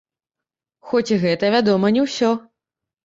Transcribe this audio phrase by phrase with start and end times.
[0.93, 2.31] Хоць і гэта, вядома, не ўсё.